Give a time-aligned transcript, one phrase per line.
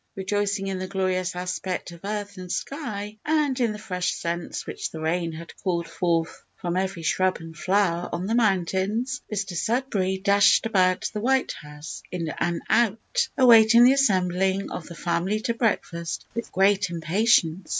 [0.15, 4.89] Rejoicing in the glorious aspect of earth and sky, and in the fresh scents which
[4.89, 10.17] the rain had called forth from every shrub and flower on the mountains, Mr Sudberry
[10.17, 15.53] dashed about the White House in and out awaiting the assembling of the family to
[15.53, 17.69] breakfast with great impatience.